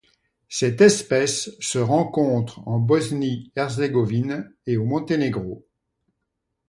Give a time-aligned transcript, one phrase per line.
[0.49, 5.63] Cette espèce se rencontre en Bosnie-Herzégovine et au Monténégro.